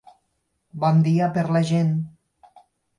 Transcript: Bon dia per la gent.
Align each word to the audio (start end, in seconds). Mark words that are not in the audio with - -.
Bon 0.85 1.05
dia 1.09 1.29
per 1.37 1.45
la 1.57 1.65
gent. 1.75 1.95